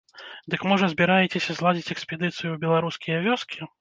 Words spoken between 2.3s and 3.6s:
ў беларускія вёскі?